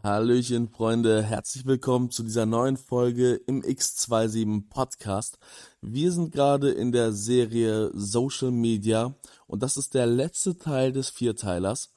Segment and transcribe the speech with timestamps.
[0.00, 5.40] Hallöchen, Freunde, herzlich willkommen zu dieser neuen Folge im X27 Podcast.
[5.80, 9.16] Wir sind gerade in der Serie Social Media
[9.48, 11.92] und das ist der letzte Teil des Vierteilers.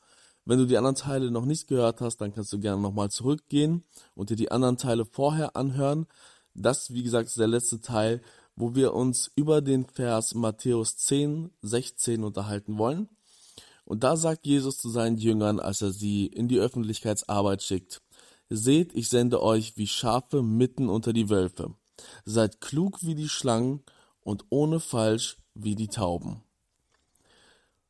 [0.45, 3.83] Wenn du die anderen Teile noch nicht gehört hast, dann kannst du gerne nochmal zurückgehen
[4.15, 6.07] und dir die anderen Teile vorher anhören.
[6.55, 8.23] Das, wie gesagt, ist der letzte Teil,
[8.55, 13.09] wo wir uns über den Vers Matthäus 10, 16 unterhalten wollen.
[13.91, 18.01] Und da sagt Jesus zu seinen Jüngern, als er sie in die Öffentlichkeitsarbeit schickt,
[18.47, 21.75] Seht, ich sende euch wie Schafe mitten unter die Wölfe.
[22.23, 23.83] Seid klug wie die Schlangen
[24.21, 26.41] und ohne Falsch wie die Tauben.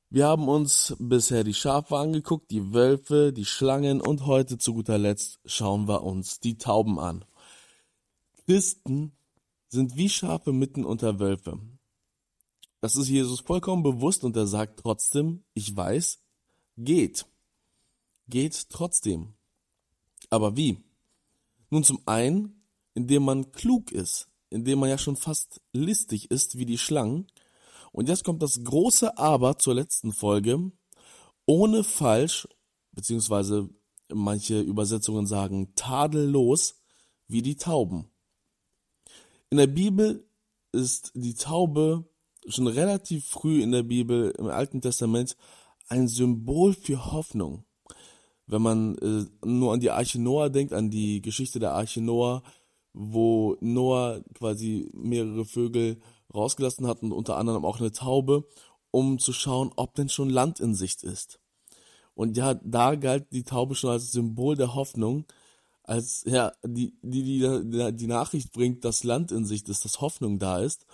[0.10, 4.98] Wir haben uns bisher die Schafe angeguckt, die Wölfe, die Schlangen und heute zu guter
[4.98, 7.26] Letzt schauen wir uns die Tauben an.
[8.48, 9.12] Christen
[9.68, 11.60] sind wie Schafe mitten unter Wölfe.
[12.82, 16.20] Das ist Jesus vollkommen bewusst und er sagt trotzdem, ich weiß,
[16.78, 17.28] geht.
[18.28, 19.36] Geht trotzdem.
[20.32, 20.84] Aber wie?
[21.70, 26.66] Nun zum einen, indem man klug ist, indem man ja schon fast listig ist wie
[26.66, 27.28] die Schlangen.
[27.92, 30.72] Und jetzt kommt das große Aber zur letzten Folge.
[31.46, 32.48] Ohne falsch,
[32.94, 33.70] beziehungsweise
[34.12, 36.82] manche Übersetzungen sagen tadellos
[37.28, 38.10] wie die Tauben.
[39.52, 40.28] In der Bibel
[40.72, 42.11] ist die Taube
[42.48, 45.36] schon relativ früh in der Bibel, im Alten Testament,
[45.88, 47.66] ein Symbol für Hoffnung.
[48.48, 52.44] Wenn man äh, nur an die Arche Noah denkt, an die Geschichte der Arche Noah,
[52.94, 56.02] wo Noah quasi mehrere Vögel
[56.34, 58.48] rausgelassen hat und unter anderem auch eine Taube,
[58.90, 61.40] um zu schauen, ob denn schon Land in Sicht ist.
[62.14, 65.26] Und ja, da galt die Taube schon als Symbol der Hoffnung,
[65.84, 70.40] als ja, die, die, die, die Nachricht bringt, dass Land in Sicht ist, dass Hoffnung
[70.40, 70.86] da ist.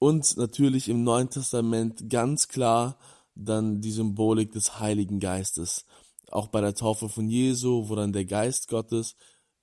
[0.00, 2.98] Und natürlich im Neuen Testament ganz klar
[3.34, 5.84] dann die Symbolik des Heiligen Geistes.
[6.30, 9.14] Auch bei der Taufe von Jesu, wo dann der Geist Gottes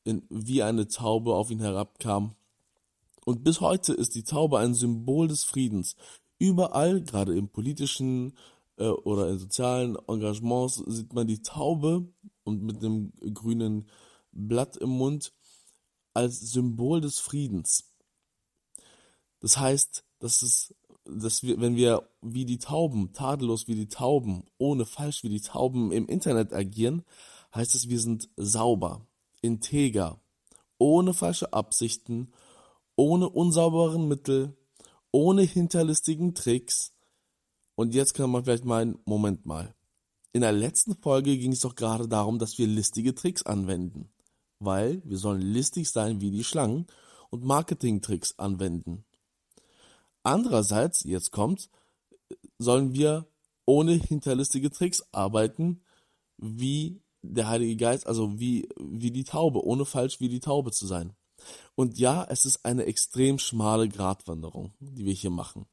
[0.04, 2.36] in, wie eine Taube auf ihn herabkam.
[3.26, 5.96] Und bis heute ist die Taube ein Symbol des Friedens.
[6.38, 8.38] Überall, gerade im politischen
[8.78, 12.08] äh, oder in sozialen Engagements, sieht man die Taube
[12.44, 13.90] und mit dem grünen
[14.32, 15.34] Blatt im Mund
[16.14, 17.92] als Symbol des Friedens.
[19.40, 20.74] Das heißt, dass es,
[21.06, 25.42] dass wir, wenn wir wie die Tauben, tadellos wie die Tauben, ohne falsch wie die
[25.42, 27.04] Tauben im Internet agieren,
[27.54, 29.06] heißt es, wir sind sauber,
[29.42, 30.20] integer,
[30.78, 32.34] ohne falsche Absichten,
[32.96, 34.56] ohne unsauberen Mittel,
[35.12, 36.94] ohne hinterlistigen Tricks.
[37.76, 39.76] Und jetzt kann man vielleicht meinen, Moment mal.
[40.34, 44.10] In der letzten Folge ging es doch gerade darum, dass wir listige Tricks anwenden.
[44.60, 46.88] Weil wir sollen listig sein wie die Schlangen
[47.30, 49.06] und Marketing-Tricks anwenden.
[50.28, 51.70] Andererseits, jetzt kommt's,
[52.58, 53.28] sollen wir
[53.64, 55.86] ohne hinterlistige Tricks arbeiten,
[56.36, 60.86] wie der Heilige Geist, also wie, wie die Taube, ohne falsch wie die Taube zu
[60.86, 61.14] sein.
[61.76, 65.66] Und ja, es ist eine extrem schmale Gratwanderung, die wir hier machen.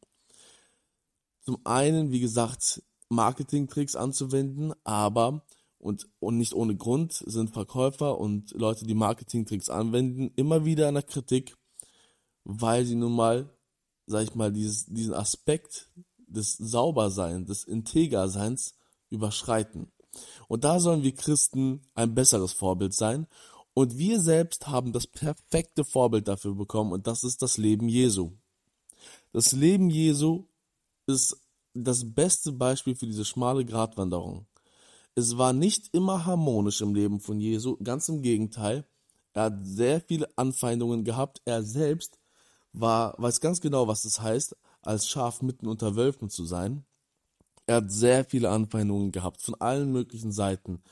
[1.41, 5.45] Zum einen, wie gesagt, Marketing-Tricks anzuwenden, aber
[5.79, 10.95] und, und nicht ohne Grund sind Verkäufer und Leute, die Marketing-Tricks anwenden, immer wieder in
[10.95, 11.57] der Kritik,
[12.45, 13.51] weil sie nun mal
[14.07, 15.89] sag ich mal, dieses, diesen Aspekt
[16.27, 18.75] des Sauberseins, des Integerseins
[19.11, 19.93] überschreiten.
[20.49, 23.27] Und da sollen wir Christen ein besseres Vorbild sein.
[23.75, 28.33] Und wir selbst haben das perfekte Vorbild dafür bekommen und das ist das Leben Jesu.
[29.33, 30.47] Das Leben Jesu
[31.07, 31.37] ist
[31.75, 34.47] das beste Beispiel für diese schmale Gratwanderung.
[35.17, 38.87] Es war nicht immer harmonisch im Leben von Jesu, ganz im Gegenteil.
[39.33, 41.43] Er hat sehr viele Anfeindungen gehabt.
[41.45, 42.19] Er selbst
[42.75, 46.85] war, weiß ganz genau, was das heißt, als Schaf mitten unter Wölfen zu sein.
[47.67, 50.83] Er hat sehr viele Anfeindungen gehabt, von allen möglichen Seiten.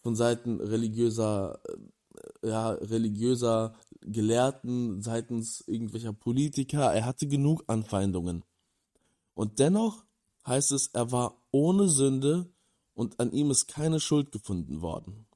[0.00, 1.60] Von Seiten religiöser,
[2.42, 6.94] äh, ja, religiöser Gelehrten, seitens irgendwelcher Politiker.
[6.94, 8.44] Er hatte genug Anfeindungen.
[9.34, 10.04] Und dennoch
[10.46, 12.48] heißt es, er war ohne Sünde
[12.94, 15.26] und an ihm ist keine Schuld gefunden worden.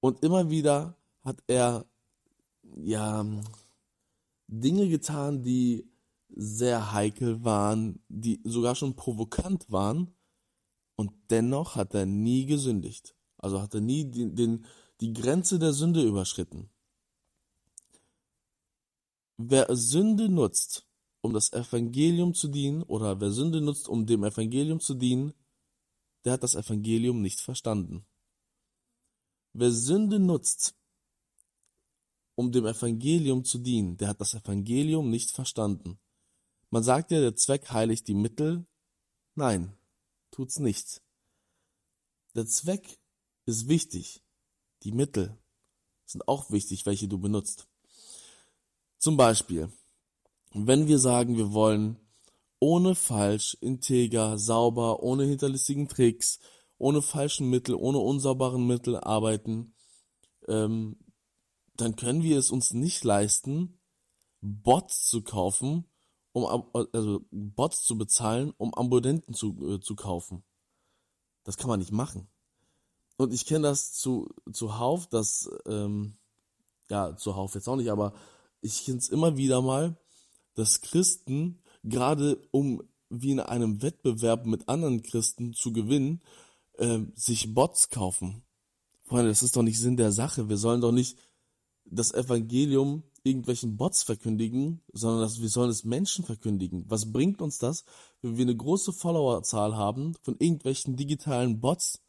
[0.00, 1.86] Und immer wieder hat er,
[2.76, 3.24] ja,
[4.46, 5.88] Dinge getan, die
[6.28, 10.14] sehr heikel waren, die sogar schon provokant waren.
[10.96, 13.14] Und dennoch hat er nie gesündigt.
[13.38, 14.64] Also hat er nie den, den,
[15.00, 16.70] die Grenze der Sünde überschritten.
[19.36, 20.86] Wer Sünde nutzt,
[21.20, 25.34] um das Evangelium zu dienen, oder wer Sünde nutzt, um dem Evangelium zu dienen,
[26.24, 28.06] der hat das Evangelium nicht verstanden.
[29.52, 30.74] Wer Sünde nutzt,
[32.34, 35.98] um dem Evangelium zu dienen, der hat das Evangelium nicht verstanden.
[36.70, 38.66] Man sagt ja, der Zweck heiligt die Mittel.
[39.34, 39.76] Nein,
[40.30, 41.02] tut's nicht.
[42.34, 42.98] Der Zweck
[43.46, 44.22] ist wichtig.
[44.82, 45.38] die Mittel
[46.04, 47.68] sind auch wichtig, welche du benutzt.
[48.98, 49.72] Zum Beispiel,
[50.52, 51.96] wenn wir sagen, wir wollen
[52.58, 56.38] ohne falsch, integer, sauber, ohne hinterlistigen Tricks,
[56.78, 59.74] ohne falschen Mittel, ohne unsaubaren Mittel arbeiten,
[60.48, 60.96] ähm,
[61.76, 63.78] dann können wir es uns nicht leisten,
[64.40, 65.84] Bots zu kaufen,
[66.32, 66.44] um
[66.92, 70.44] also Bots zu bezahlen, um Abonnenten zu, äh, zu kaufen.
[71.44, 72.28] Das kann man nicht machen.
[73.16, 76.16] Und ich kenne das zu, zuhauf, dass, ähm,
[76.90, 78.14] ja, zuhauf jetzt auch nicht, aber
[78.60, 79.96] ich kenne es immer wieder mal,
[80.54, 86.22] dass Christen, gerade um wie in einem Wettbewerb mit anderen Christen zu gewinnen,
[86.78, 88.42] äh, sich Bots kaufen.
[89.04, 90.48] Freunde, das ist doch nicht Sinn der Sache.
[90.48, 91.16] Wir sollen doch nicht
[91.84, 96.84] das Evangelium irgendwelchen Bots verkündigen, sondern dass wir sollen es Menschen verkündigen.
[96.88, 97.84] Was bringt uns das,
[98.20, 102.02] wenn wir eine große Followerzahl haben von irgendwelchen digitalen Bots,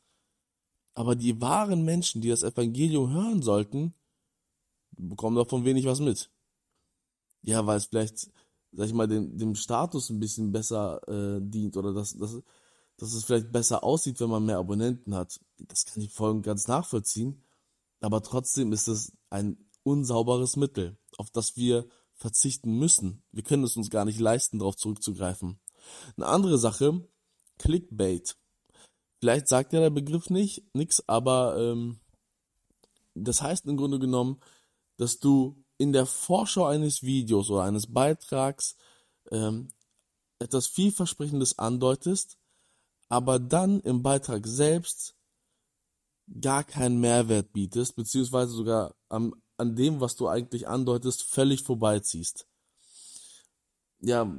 [0.93, 3.93] aber die wahren Menschen, die das Evangelium hören sollten,
[4.97, 6.29] bekommen davon wenig was mit.
[7.43, 8.29] Ja, weil es vielleicht,
[8.71, 12.41] sag ich mal, dem, dem Status ein bisschen besser äh, dient oder dass, dass,
[12.97, 15.39] dass es vielleicht besser aussieht, wenn man mehr Abonnenten hat.
[15.59, 17.41] Das kann ich voll und ganz nachvollziehen.
[18.01, 23.23] Aber trotzdem ist es ein unsauberes Mittel, auf das wir verzichten müssen.
[23.31, 25.59] Wir können es uns gar nicht leisten, darauf zurückzugreifen.
[26.17, 27.07] Eine andere Sache,
[27.59, 28.35] Clickbait.
[29.19, 31.99] Vielleicht sagt ja der Begriff nicht, nix, aber ähm,
[33.13, 34.41] das heißt im Grunde genommen,
[34.97, 38.75] dass du in der Vorschau eines Videos oder eines Beitrags
[39.31, 39.69] ähm,
[40.39, 42.37] etwas vielversprechendes andeutest,
[43.09, 45.15] aber dann im Beitrag selbst
[46.41, 52.47] gar keinen Mehrwert bietest, beziehungsweise sogar am, an dem, was du eigentlich andeutest, völlig vorbeiziehst.
[53.99, 54.31] Ja,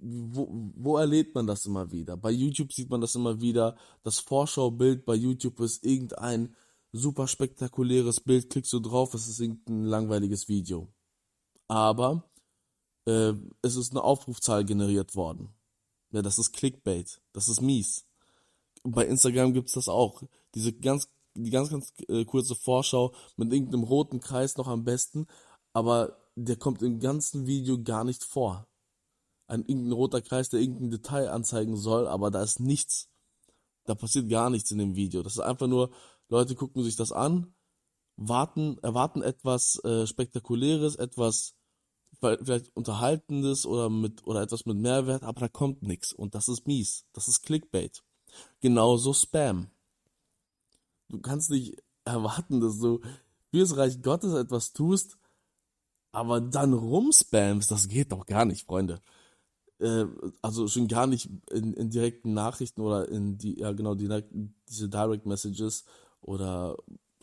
[0.00, 2.16] wo, wo erlebt man das immer wieder?
[2.16, 3.76] Bei YouTube sieht man das immer wieder.
[4.02, 6.54] Das Vorschaubild bei YouTube ist irgendein
[6.92, 10.88] super spektakuläres Bild, klickst du drauf, es ist irgendein langweiliges Video.
[11.68, 12.24] Aber
[13.06, 13.32] äh,
[13.62, 15.50] es ist eine Aufrufzahl generiert worden.
[16.10, 17.20] Ja, das ist Clickbait.
[17.32, 18.04] Das ist mies.
[18.82, 20.22] Bei Instagram gibt's das auch.
[20.54, 25.26] Diese ganz die ganz, ganz äh, kurze Vorschau mit irgendeinem roten Kreis noch am besten,
[25.72, 28.66] aber der kommt im ganzen Video gar nicht vor.
[29.46, 33.08] Ein irgendein roter Kreis, der irgendein Detail anzeigen soll, aber da ist nichts.
[33.84, 35.22] Da passiert gar nichts in dem Video.
[35.22, 35.90] Das ist einfach nur,
[36.28, 37.54] Leute gucken sich das an,
[38.16, 41.54] warten, erwarten etwas äh, Spektakuläres, etwas
[42.18, 46.66] vielleicht Unterhaltendes oder mit oder etwas mit Mehrwert, aber da kommt nichts und das ist
[46.66, 47.06] mies.
[47.12, 48.02] Das ist Clickbait.
[48.60, 49.70] Genauso Spam.
[51.10, 53.00] Du kannst nicht erwarten, dass du
[53.50, 55.18] fürs Reich Gottes etwas tust,
[56.12, 57.70] aber dann rumspamst.
[57.70, 59.00] Das geht doch gar nicht, Freunde.
[59.78, 60.06] Äh,
[60.40, 64.08] also schon gar nicht in, in, direkten Nachrichten oder in die, ja genau, die,
[64.68, 65.84] diese Direct Messages
[66.20, 66.76] oder,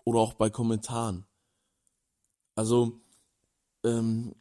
[0.04, 1.26] oder auch bei Kommentaren.
[2.56, 3.00] Also,
[3.84, 4.34] ähm,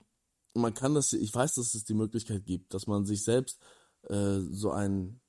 [0.54, 3.60] man kann das, ich weiß, dass es die Möglichkeit gibt, dass man sich selbst
[4.08, 5.20] äh, so ein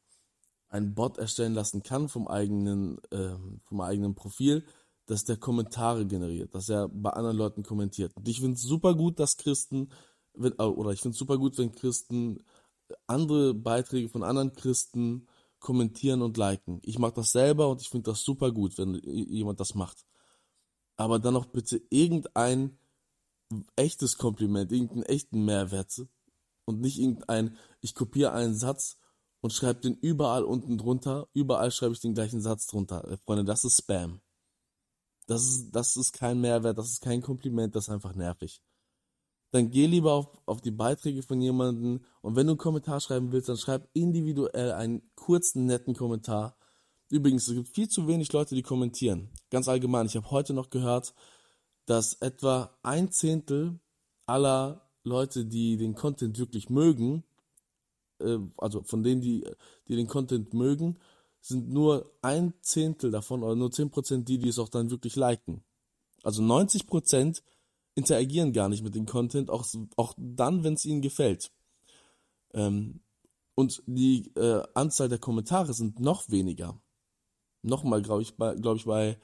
[0.70, 4.66] ein Bot erstellen lassen kann vom eigenen, äh, vom eigenen Profil,
[5.06, 8.16] dass der Kommentare generiert, dass er bei anderen Leuten kommentiert.
[8.16, 9.90] Und ich finde es super gut, dass Christen,
[10.34, 12.44] wenn, äh, oder ich finde es super gut, wenn Christen
[13.06, 15.28] andere Beiträge von anderen Christen
[15.60, 16.80] kommentieren und liken.
[16.84, 20.06] Ich mache das selber und ich finde das super gut, wenn jemand das macht.
[20.96, 22.78] Aber dann auch bitte irgendein
[23.76, 26.06] echtes Kompliment, irgendeinen echten Mehrwert
[26.66, 28.98] und nicht irgendein, ich kopiere einen Satz
[29.42, 31.28] und schreibe den überall unten drunter.
[31.34, 33.08] Überall schreibe ich den gleichen Satz drunter.
[33.10, 34.22] Äh, Freunde, das ist Spam.
[35.28, 38.62] Das ist, das ist kein Mehrwert, das ist kein Kompliment, das ist einfach nervig.
[39.52, 43.32] Dann geh lieber auf, auf die Beiträge von jemandem und wenn du einen Kommentar schreiben
[43.32, 46.58] willst, dann schreib individuell einen kurzen, netten Kommentar.
[47.10, 49.30] Übrigens, es gibt viel zu wenig Leute, die kommentieren.
[49.50, 51.14] Ganz allgemein, ich habe heute noch gehört,
[51.86, 53.80] dass etwa ein Zehntel
[54.26, 57.24] aller Leute, die den Content wirklich mögen,
[58.20, 59.46] äh, also von denen, die,
[59.88, 60.98] die den Content mögen,
[61.42, 65.16] sind nur ein Zehntel davon oder nur zehn Prozent die, die es auch dann wirklich
[65.16, 65.64] liken.
[66.24, 67.44] Also 90 Prozent
[67.96, 71.52] interagieren gar nicht mit dem Content, auch, auch dann, wenn es ihnen gefällt.
[72.54, 73.02] Ähm,
[73.56, 76.80] und die äh, Anzahl der Kommentare sind noch weniger.
[77.64, 79.18] Nochmal, glaube ich, bei, glaube ich, bei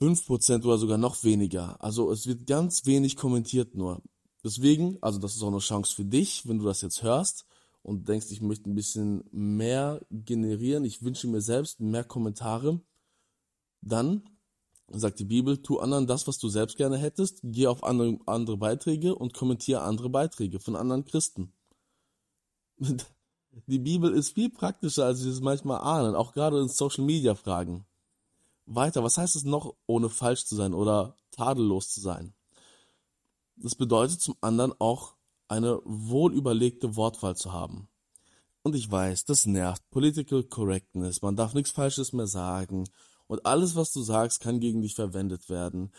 [0.00, 1.82] 5% oder sogar noch weniger.
[1.82, 4.02] Also es wird ganz wenig kommentiert nur.
[4.44, 7.45] Deswegen, also das ist auch eine Chance für dich, wenn du das jetzt hörst
[7.86, 12.80] und denkst, ich möchte ein bisschen mehr generieren, ich wünsche mir selbst mehr Kommentare,
[13.80, 14.28] dann
[14.88, 18.56] sagt die Bibel, tu anderen das, was du selbst gerne hättest, geh auf andere, andere
[18.56, 21.52] Beiträge und kommentiere andere Beiträge von anderen Christen.
[23.68, 27.34] Die Bibel ist viel praktischer, als wir es manchmal ahnen, auch gerade in Social Media
[27.34, 27.86] Fragen.
[28.66, 32.34] Weiter, was heißt es noch, ohne falsch zu sein oder tadellos zu sein?
[33.56, 35.15] Das bedeutet zum anderen auch
[35.48, 37.88] eine wohlüberlegte Wortwahl zu haben.
[38.62, 39.88] Und ich weiß, das nervt.
[39.90, 41.22] Political Correctness.
[41.22, 42.88] Man darf nichts Falsches mehr sagen.
[43.28, 45.92] Und alles, was du sagst, kann gegen dich verwendet werden.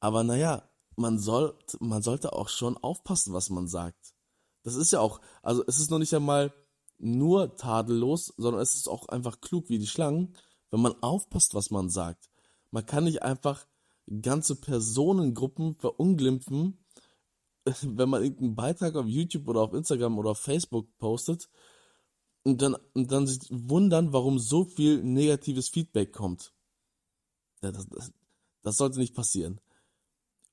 [0.00, 4.14] Aber naja, man soll, man sollte auch schon aufpassen, was man sagt.
[4.62, 6.52] Das ist ja auch, also es ist noch nicht einmal
[6.98, 10.34] nur tadellos, sondern es ist auch einfach klug wie die Schlangen,
[10.70, 12.30] wenn man aufpasst, was man sagt.
[12.70, 13.66] Man kann nicht einfach
[14.20, 16.81] ganze Personengruppen verunglimpfen,
[17.82, 21.48] wenn man irgendeinen Beitrag auf YouTube oder auf Instagram oder auf Facebook postet
[22.42, 26.52] und dann, und dann sich wundern, warum so viel negatives Feedback kommt.
[27.62, 28.12] Ja, das, das,
[28.62, 29.60] das sollte nicht passieren.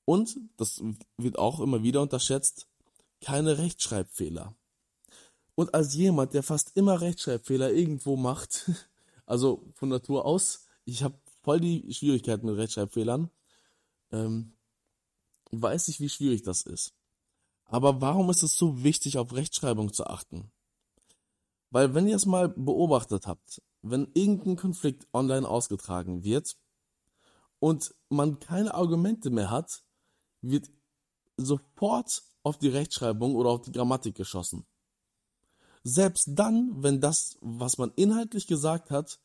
[0.04, 0.82] Und, das
[1.16, 2.68] wird auch immer wieder unterschätzt,
[3.20, 4.56] keine Rechtschreibfehler.
[5.54, 8.70] Und als jemand, der fast immer Rechtschreibfehler irgendwo macht,
[9.26, 13.30] also von Natur aus, ich habe voll die Schwierigkeiten mit Rechtschreibfehlern,
[14.12, 14.54] ähm,
[15.50, 16.94] weiß ich, wie schwierig das ist.
[17.70, 20.50] Aber warum ist es so wichtig, auf Rechtschreibung zu achten?
[21.70, 26.56] Weil wenn ihr es mal beobachtet habt, wenn irgendein Konflikt online ausgetragen wird
[27.60, 29.84] und man keine Argumente mehr hat,
[30.42, 30.68] wird
[31.36, 34.66] sofort auf die Rechtschreibung oder auf die Grammatik geschossen.
[35.84, 39.20] Selbst dann, wenn das, was man inhaltlich gesagt hat,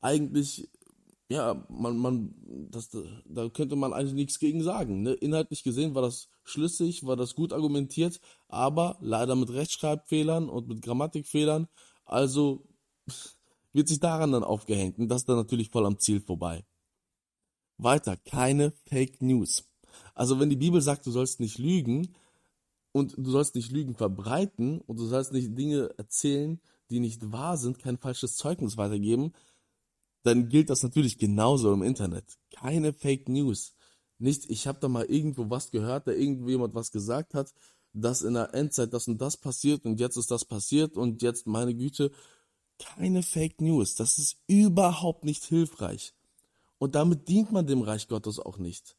[0.00, 0.70] eigentlich
[1.30, 2.34] ja, man, man,
[2.70, 2.90] das,
[3.24, 5.02] da könnte man eigentlich nichts gegen sagen.
[5.02, 5.12] Ne?
[5.12, 10.82] Inhaltlich gesehen war das schlüssig, war das gut argumentiert, aber leider mit Rechtschreibfehlern und mit
[10.82, 11.68] Grammatikfehlern.
[12.04, 12.66] Also
[13.72, 16.66] wird sich daran dann aufgehängt und das ist dann natürlich voll am Ziel vorbei.
[17.78, 19.64] Weiter, keine Fake News.
[20.16, 22.12] Also wenn die Bibel sagt, du sollst nicht lügen
[22.90, 26.60] und du sollst nicht Lügen verbreiten und du sollst nicht Dinge erzählen,
[26.90, 29.32] die nicht wahr sind, kein falsches Zeugnis weitergeben,
[30.22, 32.24] dann gilt das natürlich genauso im Internet.
[32.54, 33.74] Keine Fake News.
[34.18, 37.52] Nicht, ich habe da mal irgendwo was gehört, da irgendwo jemand was gesagt hat,
[37.92, 41.46] dass in der Endzeit das und das passiert und jetzt ist das passiert und jetzt
[41.46, 42.10] meine Güte.
[42.78, 43.94] Keine Fake News.
[43.94, 46.14] Das ist überhaupt nicht hilfreich.
[46.78, 48.96] Und damit dient man dem Reich Gottes auch nicht.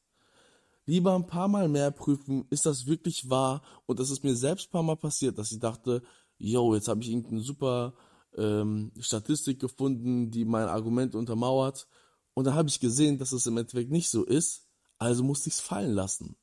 [0.86, 3.62] Lieber ein paar Mal mehr prüfen, ist das wirklich wahr?
[3.86, 6.04] Und das ist mir selbst ein paar Mal passiert, dass ich dachte,
[6.38, 7.94] yo, jetzt habe ich irgendeinen super
[8.38, 11.88] ähm, Statistik gefunden, die mein Argument untermauert.
[12.33, 14.67] Und da habe ich gesehen, dass es im Endeffekt nicht so ist.
[14.97, 16.38] Also musste ich es fallen lassen.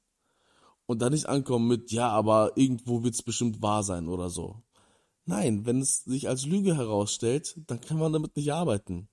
[0.86, 4.62] Und dann nicht ankommen mit, ja, aber irgendwo wird es bestimmt wahr sein oder so.
[5.26, 9.08] Nein, wenn es sich als Lüge herausstellt, dann kann man damit nicht arbeiten.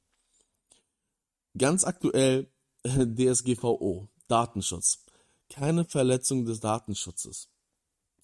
[1.57, 2.49] Ganz aktuell
[2.85, 5.05] DSGVO, Datenschutz.
[5.49, 7.49] Keine Verletzung des Datenschutzes.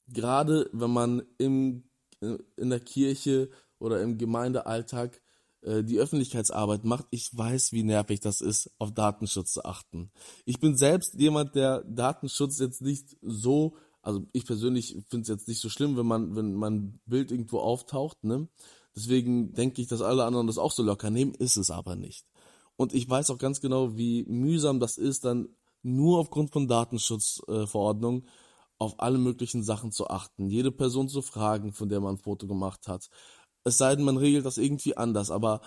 [0.08, 1.84] Gerade wenn man im,
[2.22, 3.50] äh, in der Kirche
[3.82, 5.22] oder im Gemeindealltag
[5.62, 10.12] äh, die Öffentlichkeitsarbeit macht, ich weiß, wie nervig das ist, auf Datenschutz zu achten.
[10.46, 15.48] Ich bin selbst jemand, der Datenschutz jetzt nicht so, also ich persönlich finde es jetzt
[15.48, 18.48] nicht so schlimm, wenn man, wenn mein Bild irgendwo auftaucht, ne?
[18.96, 22.26] Deswegen denke ich, dass alle anderen das auch so locker nehmen, ist es aber nicht.
[22.76, 25.48] Und ich weiß auch ganz genau, wie mühsam das ist, dann
[25.82, 28.30] nur aufgrund von Datenschutzverordnungen äh,
[28.82, 32.48] auf alle möglichen Sachen zu achten, jede Person zu fragen, von der man ein Foto
[32.48, 33.10] gemacht hat,
[33.64, 35.62] es sei denn, man regelt das irgendwie anders, aber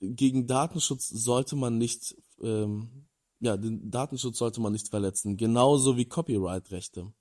[0.00, 3.06] gegen Datenschutz sollte man nicht, ähm,
[3.40, 5.36] ja, den Datenschutz sollte man nicht verletzen.
[5.36, 7.12] Genauso wie Copyright-Rechte.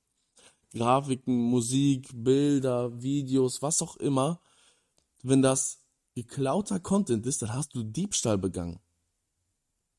[0.73, 4.41] Grafiken, Musik, Bilder, Videos, was auch immer.
[5.21, 5.79] Wenn das
[6.15, 8.79] geklauter Content ist, dann hast du Diebstahl begangen.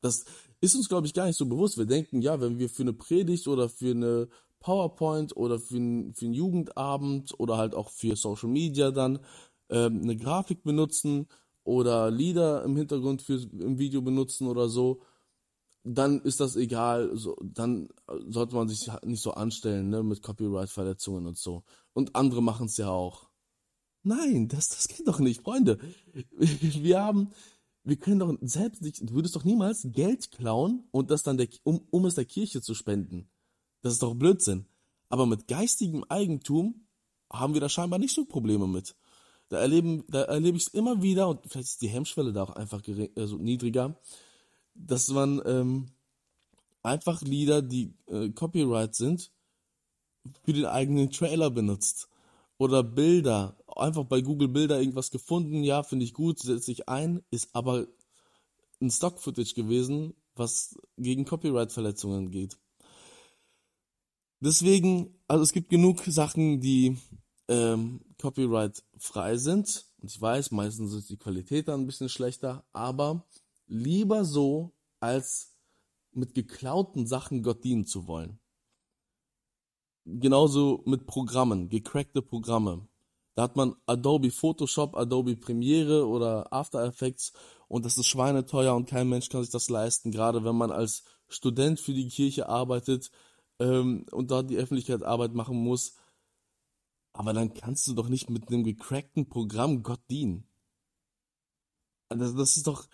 [0.01, 0.25] Das
[0.61, 1.79] ist uns, glaube ich, gar nicht so bewusst.
[1.79, 4.29] Wir denken, ja, wenn wir für eine Predigt oder für eine
[4.61, 9.21] PowerPoint oder für, ein, für einen Jugendabend oder halt auch für Social Media dann
[9.75, 11.27] ähm, eine Grafik benutzen
[11.65, 15.01] oder Lieder im Hintergrund für im Video benutzen oder so,
[15.83, 17.11] dann ist das egal.
[17.17, 17.89] So, dann
[18.29, 21.65] sollte man sich nicht so anstellen ne, mit Copyright-Verletzungen und so.
[21.93, 23.29] Und andere machen es ja auch.
[24.03, 25.79] Nein, das, das geht doch nicht, Freunde.
[26.37, 27.31] Wir haben,
[27.85, 31.49] wir können doch selbst nicht, du würdest doch niemals Geld klauen und das dann der,
[31.65, 33.29] um, um es der Kirche zu spenden.
[33.83, 34.67] Das ist doch Blödsinn.
[35.09, 36.87] Aber mit geistigem Eigentum
[37.31, 38.95] haben wir da scheinbar nicht so Probleme mit.
[39.49, 42.57] Da erleben, da erlebe ich es immer wieder, und vielleicht ist die Hemmschwelle da auch
[42.57, 44.01] einfach gering, also niedriger,
[44.75, 45.87] dass man ähm,
[46.83, 49.31] einfach Lieder, die äh, Copyright sind,
[50.45, 52.09] für den eigenen Trailer benutzt.
[52.57, 57.23] Oder Bilder, einfach bei Google Bilder irgendwas gefunden, ja, finde ich gut, setze ich ein,
[57.31, 57.87] ist aber
[58.81, 62.59] ein Stock-Footage gewesen, was gegen Copyright-Verletzungen geht.
[64.41, 66.99] Deswegen, also es gibt genug Sachen, die
[67.49, 69.85] ähm, Copyright frei sind.
[70.01, 73.27] Und ich weiß, meistens ist die Qualität dann ein bisschen schlechter, aber
[73.67, 75.53] lieber so, als
[76.13, 78.39] mit geklauten Sachen Gott dienen zu wollen.
[80.07, 82.89] Genauso mit Programmen, gecrackte Programme.
[83.35, 87.35] Da hat man Adobe Photoshop, Adobe Premiere oder After Effects
[87.69, 91.05] und das ist schweineteuer und kein Mensch kann sich das leisten, gerade wenn man als
[91.29, 93.11] Student für die Kirche arbeitet
[93.59, 95.97] ähm, und dort die Öffentlichkeitsarbeit machen muss.
[97.15, 100.47] Aber dann kannst du doch nicht mit einem gecrackten Programm Gott dienen.
[102.09, 102.89] Das, das ist doch,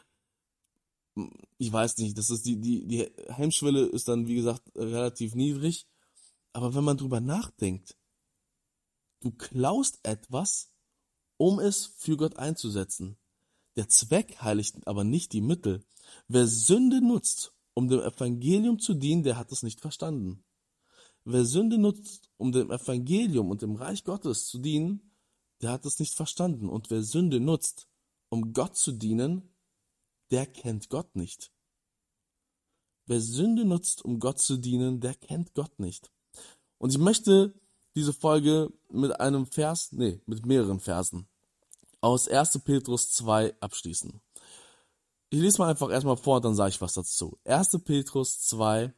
[1.59, 5.89] ich weiß nicht, das ist die, die, die Hemmschwelle ist dann, wie gesagt, relativ niedrig.
[6.53, 7.97] Aber wenn man drüber nachdenkt,
[9.21, 10.71] du klaust etwas,
[11.39, 13.17] um es für Gott einzusetzen.
[13.77, 15.83] Der Zweck heiligt aber nicht die Mittel.
[16.29, 20.45] Wer Sünde nutzt, um dem Evangelium zu dienen, der hat es nicht verstanden.
[21.25, 25.13] Wer Sünde nutzt, um dem Evangelium und dem Reich Gottes zu dienen,
[25.61, 26.69] der hat es nicht verstanden.
[26.69, 27.89] Und wer Sünde nutzt,
[28.31, 29.55] um Gott zu dienen,
[30.31, 31.53] der kennt Gott nicht.
[33.07, 36.11] Wer Sünde nutzt, um Gott zu dienen, der kennt Gott nicht.
[36.79, 37.55] Und ich möchte
[37.95, 41.29] diese Folge mit einem Vers, nee, mit mehreren Versen
[42.01, 42.61] aus 1.
[42.65, 44.21] Petrus 2 abschließen.
[45.31, 47.39] Ich lese mal einfach erstmal vor, dann sage ich was dazu.
[47.45, 47.79] 1.
[47.85, 48.93] Petrus 2,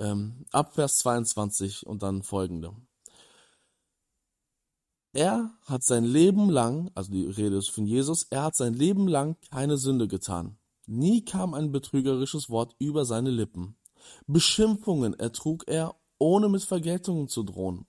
[0.00, 2.74] ähm, ab Vers 22 und dann folgende.
[5.12, 9.08] Er hat sein Leben lang, also die Rede ist von Jesus, er hat sein Leben
[9.08, 10.56] lang keine Sünde getan.
[10.86, 13.76] Nie kam ein betrügerisches Wort über seine Lippen.
[14.26, 17.86] Beschimpfungen ertrug er, ohne mit Vergeltungen zu drohen.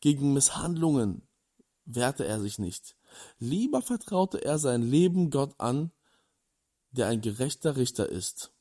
[0.00, 1.28] Gegen Misshandlungen
[1.84, 2.96] wehrte er sich nicht.
[3.38, 5.92] Lieber vertraute er sein Leben Gott an,
[6.90, 8.52] der ein gerechter Richter ist.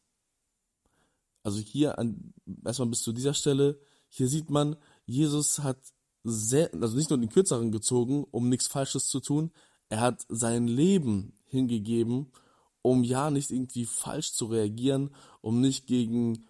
[1.46, 2.34] Also hier an,
[2.66, 5.78] erstmal bis zu dieser Stelle, hier sieht man, Jesus hat
[6.24, 9.52] sehr, also nicht nur den Kürzeren gezogen, um nichts Falsches zu tun,
[9.88, 12.32] er hat sein Leben hingegeben,
[12.82, 16.48] um ja nicht irgendwie falsch zu reagieren, um nicht gegen,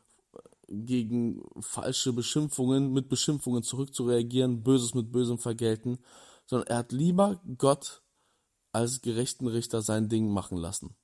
[0.69, 5.97] gegen falsche Beschimpfungen mit Beschimpfungen zurückzureagieren, Böses mit Bösem vergelten,
[6.45, 8.01] sondern er hat lieber Gott
[8.71, 10.95] als gerechten Richter sein Ding machen lassen.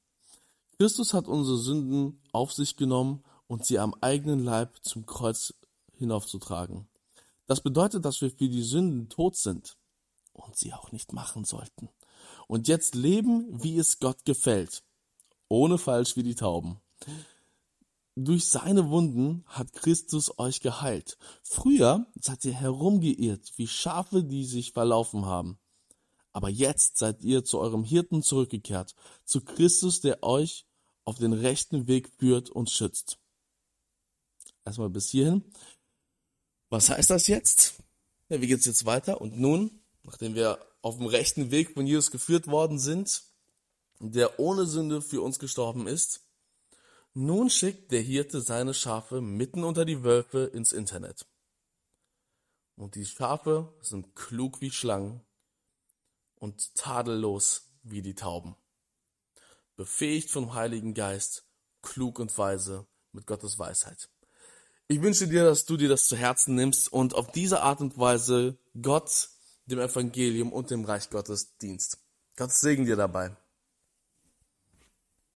[0.78, 5.54] Christus hat unsere Sünden auf sich genommen und sie am eigenen Leib zum Kreuz
[5.98, 6.88] hinaufzutragen.
[7.48, 9.76] Das bedeutet, dass wir für die Sünden tot sind
[10.32, 11.90] und sie auch nicht machen sollten.
[12.48, 14.84] Und jetzt leben, wie es Gott gefällt,
[15.50, 16.80] ohne falsch wie die Tauben.
[18.16, 21.18] Durch seine Wunden hat Christus euch geheilt.
[21.44, 25.60] Früher seid ihr herumgeirrt wie Schafe, die sich verlaufen haben.
[26.32, 30.66] Aber jetzt seid ihr zu eurem Hirten zurückgekehrt, zu Christus, der euch
[31.04, 33.18] auf den rechten Weg führt und schützt.
[34.66, 35.44] Erstmal bis hierhin.
[36.70, 37.82] Was heißt das jetzt?
[38.30, 39.20] Ja, wie geht's jetzt weiter?
[39.20, 43.24] Und nun, nachdem wir auf dem rechten Weg von Jesus geführt worden sind,
[44.00, 46.22] der ohne Sünde für uns gestorben ist,
[47.14, 51.28] nun schickt der Hirte seine Schafe mitten unter die Wölfe ins Internet.
[52.76, 55.22] Und die Schafe sind klug wie Schlangen
[56.36, 58.56] und tadellos wie die Tauben.
[59.76, 61.46] Befähigt vom Heiligen Geist,
[61.82, 64.10] klug und weise mit Gottes Weisheit.
[64.92, 67.98] Ich wünsche dir, dass du dir das zu Herzen nimmst und auf diese Art und
[67.98, 69.30] Weise Gott,
[69.66, 72.00] dem Evangelium und dem Reich Gottes dienst.
[72.36, 73.32] Gott Segen dir dabei.